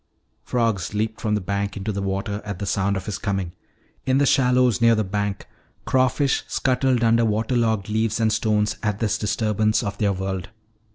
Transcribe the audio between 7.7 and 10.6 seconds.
leaves and stones at this disturbance of their world.